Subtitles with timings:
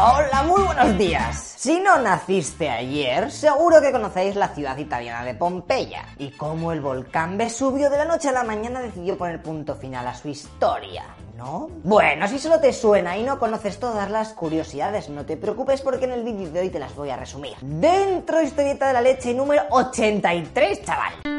[0.00, 1.54] Hola, muy buenos días.
[1.56, 6.80] Si no naciste ayer, seguro que conocéis la ciudad italiana de Pompeya y cómo el
[6.80, 11.02] volcán Vesubio de la noche a la mañana decidió poner punto final a su historia.
[11.36, 11.68] ¿No?
[11.82, 16.04] Bueno, si solo te suena y no conoces todas las curiosidades, no te preocupes porque
[16.04, 17.56] en el vídeo de hoy te las voy a resumir.
[17.60, 21.37] Dentro historieta de la leche número 83, chaval.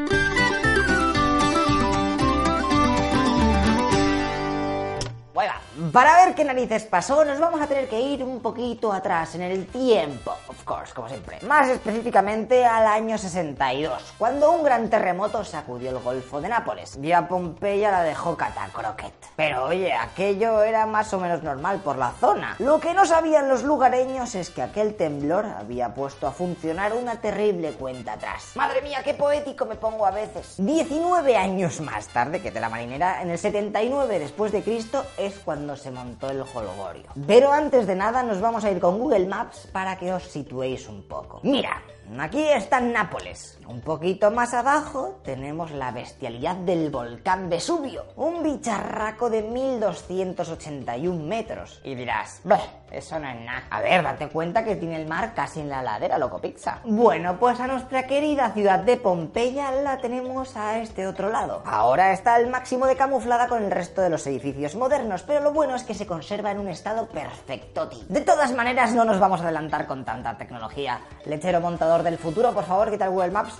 [5.92, 9.40] Para ver qué narices pasó, nos vamos a tener que ir un poquito atrás en
[9.40, 11.38] el tiempo, of course, como siempre.
[11.40, 17.12] Más específicamente al año 62, cuando un gran terremoto sacudió el Golfo de Nápoles y
[17.12, 19.14] a Pompeya la dejó catacroquet.
[19.36, 22.56] Pero oye, aquello era más o menos normal por la zona.
[22.58, 27.22] Lo que no sabían los lugareños es que aquel temblor había puesto a funcionar una
[27.22, 28.52] terrible cuenta atrás.
[28.54, 30.56] Madre mía, qué poético me pongo a veces.
[30.58, 35.38] 19 años más tarde que de la marinera, en el 79 después de Cristo, es
[35.38, 37.10] cuando se montó el holgorio.
[37.26, 40.88] Pero antes de nada nos vamos a ir con Google Maps para que os situéis
[40.88, 41.40] un poco.
[41.42, 41.82] Mira,
[42.18, 43.58] Aquí está Nápoles.
[43.68, 51.80] Un poquito más abajo tenemos la bestialidad del volcán Vesubio, un bicharraco de 1281 metros.
[51.84, 52.42] Y dirás,
[52.90, 53.62] eso no es nada.
[53.70, 56.80] A ver, date cuenta que tiene el mar casi en la ladera, loco pizza.
[56.84, 61.62] Bueno, pues a nuestra querida ciudad de Pompeya la tenemos a este otro lado.
[61.64, 65.52] Ahora está al máximo de camuflada con el resto de los edificios modernos, pero lo
[65.60, 67.90] bueno es que se conserva en un estado perfecto.
[68.08, 71.02] De todas maneras, no nos vamos a adelantar con tanta tecnología.
[71.26, 73.58] Lechero montador del futuro, por favor, quita el Google Maps.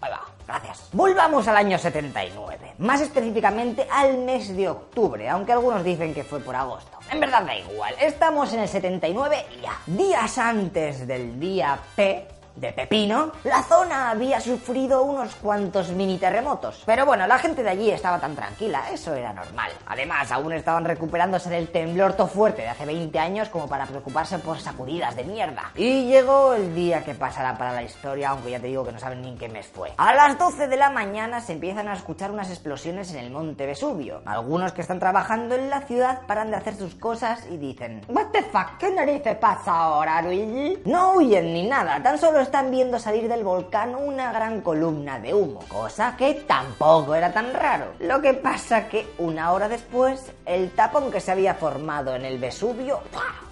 [0.00, 0.88] Ahí va, gracias.
[0.92, 6.40] Volvamos al año 79, más específicamente al mes de octubre, aunque algunos dicen que fue
[6.40, 6.98] por agosto.
[7.12, 9.78] En verdad da igual, estamos en el 79 y ya.
[9.86, 12.26] Días antes del día P,
[12.56, 16.82] de Pepino, la zona había sufrido unos cuantos mini terremotos.
[16.86, 19.70] Pero bueno, la gente de allí estaba tan tranquila, eso era normal.
[19.86, 24.38] Además, aún estaban recuperándose del temblor to fuerte de hace 20 años como para preocuparse
[24.38, 25.72] por sacudidas de mierda.
[25.74, 28.98] Y llegó el día que pasará para la historia, aunque ya te digo que no
[28.98, 29.92] saben ni en qué mes fue.
[29.96, 33.66] A las 12 de la mañana se empiezan a escuchar unas explosiones en el monte
[33.66, 34.22] Vesubio.
[34.26, 38.26] Algunos que están trabajando en la ciudad paran de hacer sus cosas y dicen, What
[38.32, 40.78] the fuck, ¿qué narices pasa ahora, Luigi?
[40.84, 45.34] No huyen ni nada, tan solo están viendo salir del volcán una gran columna de
[45.34, 47.86] humo, cosa que tampoco era tan raro.
[47.98, 52.38] Lo que pasa que una hora después, el tapón que se había formado en el
[52.38, 53.00] Vesubio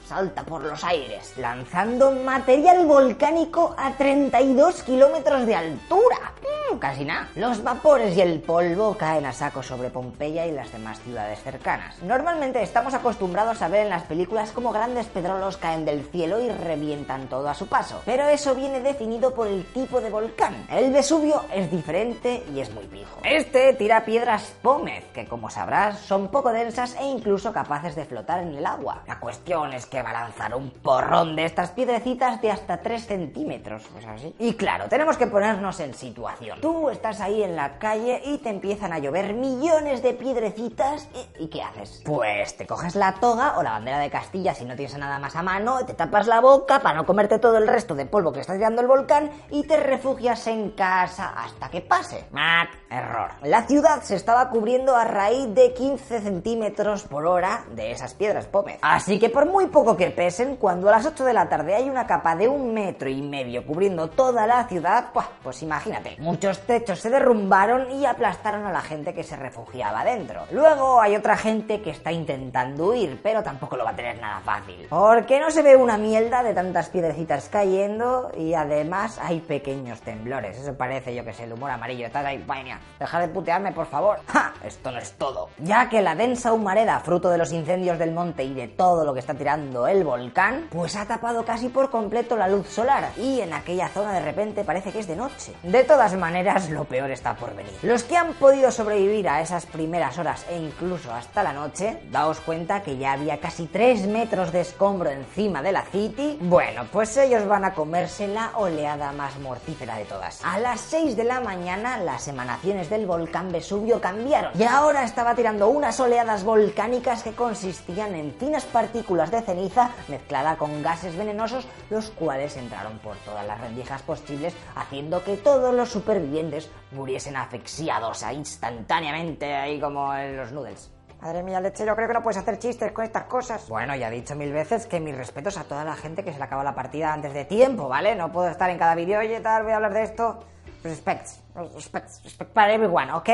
[0.06, 6.32] salta por los aires, lanzando material volcánico a 32 kilómetros de altura
[6.78, 7.28] casi nada.
[7.34, 12.02] Los vapores y el polvo caen a saco sobre Pompeya y las demás ciudades cercanas.
[12.02, 16.48] Normalmente estamos acostumbrados a ver en las películas cómo grandes pedrolos caen del cielo y
[16.48, 20.54] revientan todo a su paso, pero eso viene definido por el tipo de volcán.
[20.70, 23.18] El Vesubio es diferente y es muy viejo.
[23.24, 28.42] Este tira piedras pómez, que como sabrás son poco densas e incluso capaces de flotar
[28.42, 29.02] en el agua.
[29.06, 33.06] La cuestión es que va a lanzar un porrón de estas piedrecitas de hasta 3
[33.06, 34.02] centímetros, pues.
[34.38, 36.60] Y claro, tenemos que ponernos en situación.
[36.62, 41.48] Tú estás ahí en la calle y te empiezan a llover millones de piedrecitas y,
[41.48, 42.02] ¿qué haces?
[42.04, 45.34] Pues te coges la toga o la bandera de Castilla si no tienes nada más
[45.34, 48.38] a mano, te tapas la boca para no comerte todo el resto de polvo que
[48.38, 52.26] está tirando el volcán y te refugias en casa hasta que pase.
[52.30, 52.68] ¡Mac!
[52.88, 53.30] Error.
[53.42, 58.46] La ciudad se estaba cubriendo a raíz de 15 centímetros por hora de esas piedras
[58.46, 58.78] pómez.
[58.82, 61.88] Así que por muy poco que pesen, cuando a las 8 de la tarde hay
[61.88, 65.06] una capa de un metro y medio cubriendo toda la ciudad,
[65.42, 70.04] pues imagínate, muchos los techos se derrumbaron y aplastaron a la gente que se refugiaba
[70.04, 70.42] dentro.
[70.50, 74.40] Luego hay otra gente que está intentando huir, pero tampoco lo va a tener nada
[74.40, 74.86] fácil.
[74.90, 80.58] Porque no se ve una mierda de tantas piedrecitas cayendo y además hay pequeños temblores.
[80.58, 82.04] Eso parece, yo que sé, el humor amarillo.
[82.04, 84.19] Está ahí, vaya, deja de putearme, por favor.
[84.26, 84.52] ¡Ja!
[84.62, 85.48] Esto no es todo.
[85.56, 89.14] Ya que la densa humareda, fruto de los incendios del monte y de todo lo
[89.14, 93.40] que está tirando el volcán, pues ha tapado casi por completo la luz solar y
[93.40, 95.54] en aquella zona de repente parece que es de noche.
[95.62, 96.31] De todas maneras,
[96.70, 97.72] lo peor está por venir.
[97.82, 102.41] Los que han podido sobrevivir a esas primeras horas e incluso hasta la noche, daos
[102.41, 106.38] cuenta que ya había casi 3 metros de escombro encima de la City.
[106.41, 110.40] Bueno, pues ellos van a comerse la oleada más mortífera de todas.
[110.44, 115.35] A las 6 de la mañana, las emanaciones del volcán Vesubio cambiaron y ahora estaba
[115.35, 121.67] tirando unas oleadas volcánicas que consistían en finas partículas de ceniza mezclada con gases venenosos,
[121.90, 125.90] los cuales entraron por todas las rendijas posibles, haciendo que todos los
[126.22, 130.90] supervivientes muriesen asfixiados instantáneamente, ahí como en los noodles.
[131.20, 133.69] Madre mía, lechero, creo que no puedes hacer chistes con estas cosas.
[133.69, 136.38] Bueno, ya he dicho mil veces que mis respetos a toda la gente que se
[136.38, 138.16] le acaba la partida antes de tiempo, ¿vale?
[138.16, 140.44] No puedo estar en cada vídeo, oye, tal, voy a hablar de esto.
[140.82, 141.28] Respect,
[141.74, 143.28] respect, respect para everyone, ¿ok?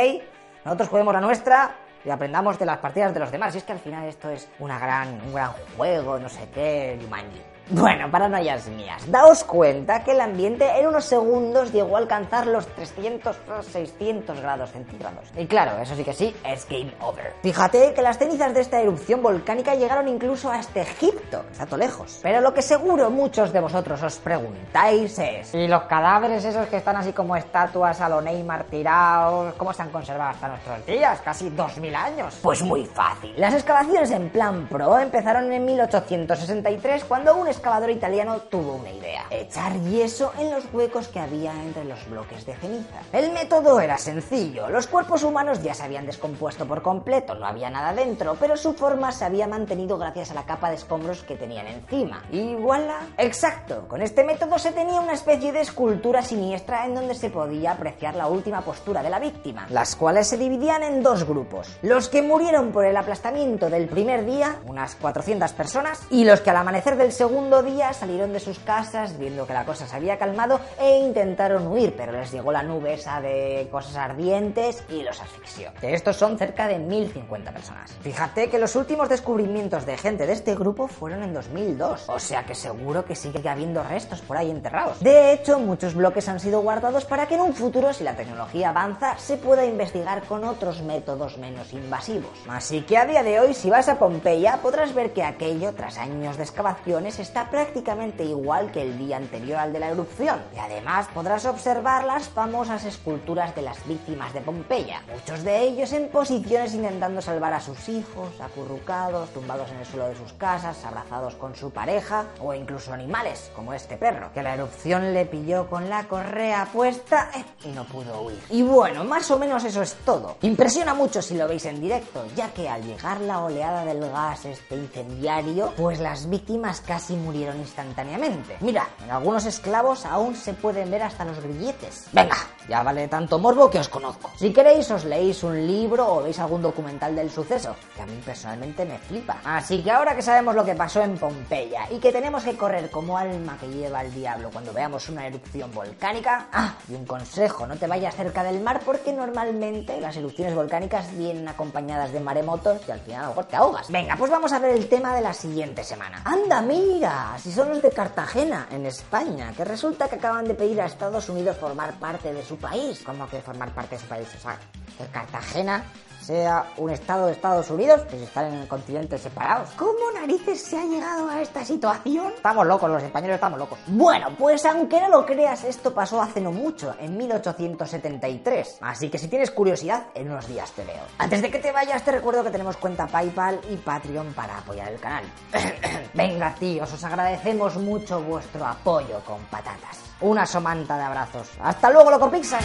[0.66, 3.54] Nosotros juguemos la nuestra, y aprendamos de las partidas de los demás.
[3.54, 6.98] Y es que al final esto es una gran, un gran juego, no sé qué,
[7.02, 7.40] Jumanji.
[7.70, 9.10] Bueno, paranoias mías.
[9.10, 14.40] Daos cuenta que el ambiente en unos segundos llegó a alcanzar los 300 o 600
[14.40, 15.28] grados centígrados.
[15.36, 17.34] Y claro, eso sí que sí, es game over.
[17.42, 22.20] Fíjate que las cenizas de esta erupción volcánica llegaron incluso hasta Egipto, todo lejos.
[22.22, 25.54] Pero lo que seguro muchos de vosotros os preguntáis es...
[25.54, 29.82] ¿Y los cadáveres esos que están así como estatuas a lo Neymar tirados, cómo se
[29.82, 31.20] han conservado hasta nuestros días?
[31.20, 32.38] Casi 2000 años.
[32.42, 33.34] Pues muy fácil.
[33.36, 39.26] Las excavaciones en plan pro empezaron en 1863 cuando un excavador italiano tuvo una idea.
[39.30, 43.00] Echar yeso en los huecos que había entre los bloques de ceniza.
[43.12, 44.68] El método era sencillo.
[44.68, 48.74] Los cuerpos humanos ya se habían descompuesto por completo, no había nada dentro, pero su
[48.74, 52.22] forma se había mantenido gracias a la capa de escombros que tenían encima.
[52.30, 53.00] Y voilà.
[53.18, 53.86] Exacto.
[53.88, 58.14] Con este método se tenía una especie de escultura siniestra en donde se podía apreciar
[58.14, 61.76] la última postura de la víctima, las cuales se dividían en dos grupos.
[61.82, 66.50] Los que murieron por el aplastamiento del primer día, unas 400 personas, y los que
[66.50, 70.18] al amanecer del segundo día salieron de sus casas viendo que la cosa se había
[70.18, 75.20] calmado e intentaron huir, pero les llegó la nube esa de cosas ardientes y los
[75.20, 75.70] asfixió.
[75.80, 77.96] Estos son cerca de 1050 personas.
[78.02, 82.44] Fíjate que los últimos descubrimientos de gente de este grupo fueron en 2002, o sea
[82.44, 85.00] que seguro que sigue habiendo restos por ahí enterrados.
[85.00, 88.70] De hecho, muchos bloques han sido guardados para que en un futuro, si la tecnología
[88.70, 92.30] avanza, se pueda investigar con otros métodos menos invasivos.
[92.48, 95.98] Así que a día de hoy, si vas a Pompeya, podrás ver que aquello, tras
[95.98, 100.40] años de excavaciones, está prácticamente igual que el día anterior al de la erupción.
[100.54, 105.92] Y además podrás observar las famosas esculturas de las víctimas de Pompeya, muchos de ellos
[105.92, 110.84] en posiciones intentando salvar a sus hijos, acurrucados, tumbados en el suelo de sus casas,
[110.84, 115.68] abrazados con su pareja o incluso animales, como este perro, que la erupción le pilló
[115.68, 117.30] con la correa puesta
[117.64, 118.40] y no pudo huir.
[118.50, 120.36] Y bueno, más o menos eso es todo.
[120.42, 124.44] Impresiona mucho si lo veis en directo, ya que al llegar la oleada del gas
[124.44, 128.56] este incendiario, pues las víctimas casi murieron instantáneamente.
[128.60, 132.06] Mira, en algunos esclavos aún se pueden ver hasta los grilletes.
[132.12, 132.36] Venga,
[132.68, 134.30] ya vale tanto morbo que os conozco.
[134.36, 138.20] Si queréis os leéis un libro o veis algún documental del suceso, que a mí
[138.24, 139.38] personalmente me flipa.
[139.44, 142.90] Así que ahora que sabemos lo que pasó en Pompeya y que tenemos que correr
[142.90, 147.66] como alma que lleva el diablo cuando veamos una erupción volcánica, ah, y un consejo,
[147.66, 152.80] no te vayas cerca del mar porque normalmente las erupciones volcánicas vienen acompañadas de maremotos
[152.86, 153.90] y al final a lo mejor te ahogas.
[153.90, 156.22] Venga, pues vamos a ver el tema de la siguiente semana.
[156.24, 160.80] Anda, mira, si son los de Cartagena, en España, que resulta que acaban de pedir
[160.80, 163.02] a Estados Unidos formar parte de su país.
[163.04, 164.28] ¿Cómo que formar parte de su país?
[164.36, 164.58] O sea,
[164.98, 165.84] que Cartagena
[166.28, 169.70] sea un estado de Estados Unidos, pues están en continentes separados.
[169.78, 172.34] ¿Cómo narices se ha llegado a esta situación?
[172.36, 173.78] Estamos locos, los españoles estamos locos.
[173.86, 178.76] Bueno, pues aunque no lo creas, esto pasó hace no mucho, en 1873.
[178.82, 181.00] Así que si tienes curiosidad, en unos días te veo.
[181.16, 184.92] Antes de que te vayas, te recuerdo que tenemos cuenta PayPal y Patreon para apoyar
[184.92, 185.24] el canal.
[186.12, 190.04] Venga, tíos, os agradecemos mucho vuestro apoyo con patatas.
[190.20, 191.48] Una somanta de abrazos.
[191.58, 192.64] ¡Hasta luego, Loco Pixas!